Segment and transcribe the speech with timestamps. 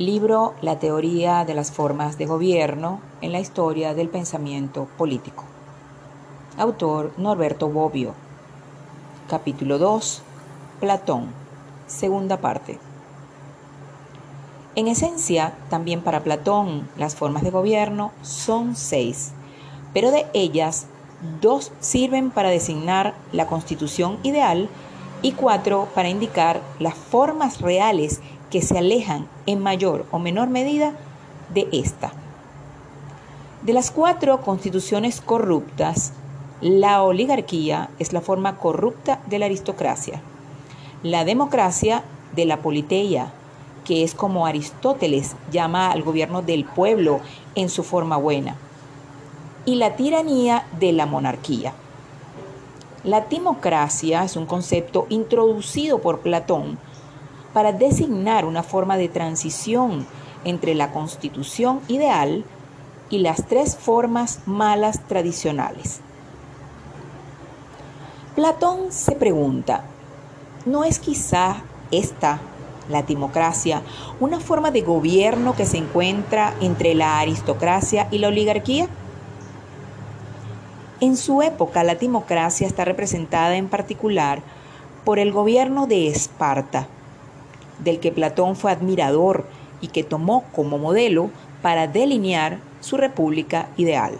[0.00, 5.44] Libro La teoría de las formas de gobierno en la historia del pensamiento político.
[6.56, 8.14] Autor Norberto Bobbio.
[9.28, 10.22] Capítulo 2.
[10.80, 11.26] Platón.
[11.86, 12.78] Segunda parte.
[14.74, 19.32] En esencia, también para Platón, las formas de gobierno son seis,
[19.92, 20.86] pero de ellas
[21.42, 24.70] dos sirven para designar la constitución ideal
[25.20, 30.94] y cuatro para indicar las formas reales que se alejan en mayor o menor medida
[31.54, 32.12] de esta.
[33.62, 36.12] De las cuatro constituciones corruptas,
[36.60, 40.20] la oligarquía es la forma corrupta de la aristocracia,
[41.02, 42.02] la democracia
[42.34, 43.32] de la politeia,
[43.84, 47.20] que es como Aristóteles llama al gobierno del pueblo
[47.54, 48.56] en su forma buena,
[49.64, 51.72] y la tiranía de la monarquía.
[53.04, 56.78] La timocracia es un concepto introducido por Platón
[57.52, 60.06] para designar una forma de transición
[60.44, 62.44] entre la constitución ideal
[63.10, 66.00] y las tres formas malas tradicionales.
[68.36, 69.84] Platón se pregunta,
[70.64, 71.56] ¿no es quizá
[71.90, 72.40] esta,
[72.88, 73.82] la timocracia,
[74.20, 78.88] una forma de gobierno que se encuentra entre la aristocracia y la oligarquía?
[81.00, 84.42] En su época, la timocracia está representada en particular
[85.04, 86.86] por el gobierno de Esparta,
[87.84, 89.46] del que Platón fue admirador
[89.80, 91.30] y que tomó como modelo
[91.62, 94.18] para delinear su república ideal.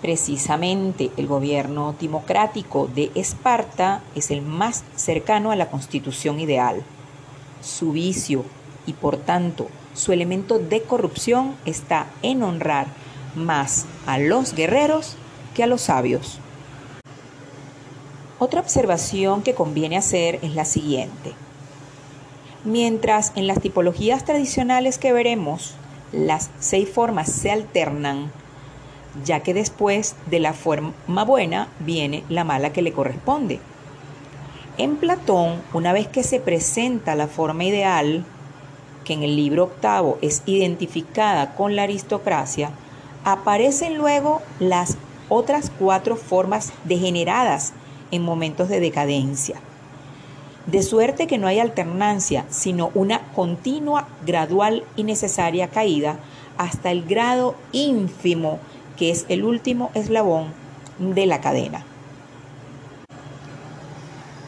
[0.00, 6.82] Precisamente el gobierno timocrático de Esparta es el más cercano a la constitución ideal.
[7.60, 8.44] Su vicio
[8.86, 12.86] y por tanto su elemento de corrupción está en honrar
[13.34, 15.16] más a los guerreros
[15.54, 16.38] que a los sabios.
[18.38, 21.34] Otra observación que conviene hacer es la siguiente.
[22.64, 25.74] Mientras en las tipologías tradicionales que veremos,
[26.12, 28.30] las seis formas se alternan,
[29.24, 33.60] ya que después de la forma buena viene la mala que le corresponde.
[34.76, 38.26] En Platón, una vez que se presenta la forma ideal,
[39.04, 42.72] que en el libro octavo es identificada con la aristocracia,
[43.24, 44.98] aparecen luego las
[45.30, 47.72] otras cuatro formas degeneradas
[48.10, 49.60] en momentos de decadencia.
[50.70, 56.20] De suerte que no hay alternancia, sino una continua, gradual y necesaria caída
[56.58, 58.60] hasta el grado ínfimo
[58.96, 60.52] que es el último eslabón
[60.98, 61.84] de la cadena.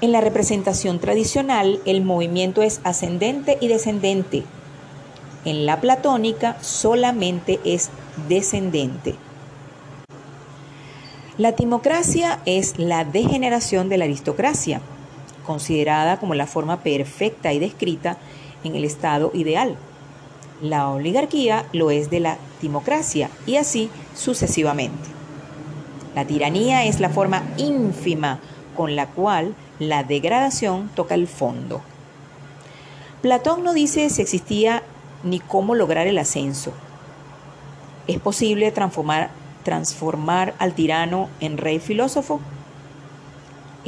[0.00, 4.44] En la representación tradicional, el movimiento es ascendente y descendente.
[5.44, 7.90] En la platónica solamente es
[8.28, 9.14] descendente.
[11.36, 14.80] La timocracia es la degeneración de la aristocracia,
[15.48, 18.18] considerada como la forma perfecta y descrita
[18.62, 19.74] en el estado ideal.
[20.62, 25.08] La oligarquía lo es de la timocracia y así sucesivamente.
[26.14, 28.38] La tiranía es la forma ínfima
[28.76, 31.80] con la cual la degradación toca el fondo.
[33.22, 34.84] Platón no dice si existía
[35.24, 36.72] ni cómo lograr el ascenso,
[38.08, 39.28] ¿Es posible transformar,
[39.64, 42.40] transformar al tirano en rey filósofo?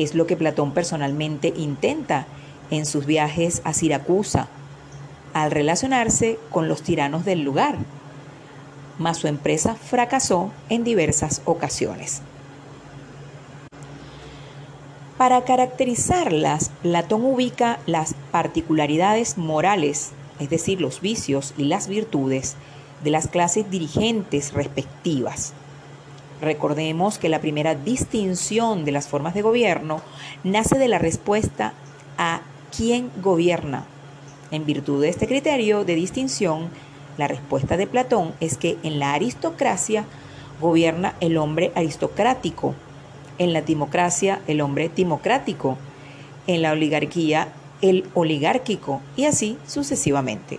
[0.00, 2.26] Es lo que Platón personalmente intenta
[2.70, 4.48] en sus viajes a Siracusa,
[5.34, 7.76] al relacionarse con los tiranos del lugar,
[8.98, 12.22] mas su empresa fracasó en diversas ocasiones.
[15.18, 22.56] Para caracterizarlas, Platón ubica las particularidades morales, es decir, los vicios y las virtudes,
[23.04, 25.52] de las clases dirigentes respectivas.
[26.40, 30.00] Recordemos que la primera distinción de las formas de gobierno
[30.42, 31.74] nace de la respuesta
[32.16, 32.40] a
[32.74, 33.84] quién gobierna.
[34.50, 36.70] En virtud de este criterio de distinción,
[37.18, 40.04] la respuesta de Platón es que en la aristocracia
[40.60, 42.74] gobierna el hombre aristocrático,
[43.38, 45.76] en la timocracia el hombre timocrático,
[46.46, 47.48] en la oligarquía
[47.82, 50.58] el oligárquico y así sucesivamente.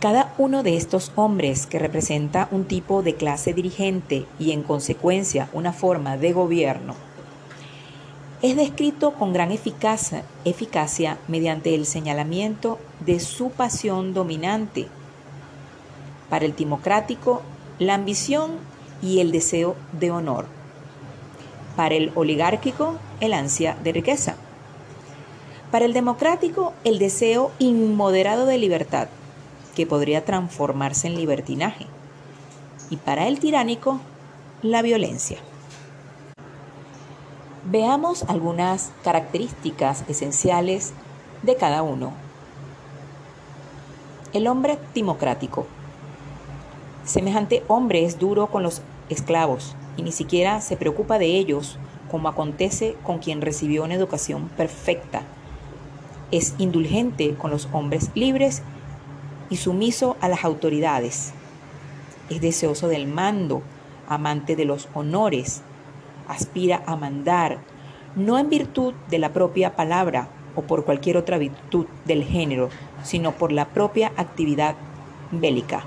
[0.00, 5.50] Cada uno de estos hombres que representa un tipo de clase dirigente y en consecuencia
[5.52, 6.94] una forma de gobierno,
[8.40, 14.88] es descrito con gran eficacia, eficacia mediante el señalamiento de su pasión dominante.
[16.30, 17.42] Para el timocrático,
[17.78, 18.52] la ambición
[19.02, 20.46] y el deseo de honor.
[21.76, 24.36] Para el oligárquico, el ansia de riqueza.
[25.70, 29.08] Para el democrático, el deseo inmoderado de libertad
[29.74, 31.86] que podría transformarse en libertinaje.
[32.90, 34.00] Y para el tiránico,
[34.62, 35.38] la violencia.
[37.64, 40.92] Veamos algunas características esenciales
[41.42, 42.12] de cada uno
[44.32, 45.66] El hombre timocrático.
[47.04, 51.78] Semejante hombre es duro con los esclavos y ni siquiera se preocupa de ellos
[52.10, 55.22] como acontece con quien recibió una educación perfecta.
[56.30, 58.62] Es indulgente con los hombres libres
[59.50, 61.32] y sumiso a las autoridades.
[62.30, 63.62] Es deseoso del mando,
[64.08, 65.62] amante de los honores,
[66.28, 67.58] aspira a mandar,
[68.16, 72.70] no en virtud de la propia palabra o por cualquier otra virtud del género,
[73.02, 74.76] sino por la propia actividad
[75.32, 75.84] bélica,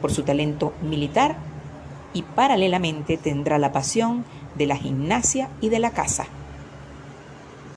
[0.00, 1.36] por su talento militar
[2.12, 6.26] y paralelamente tendrá la pasión de la gimnasia y de la caza.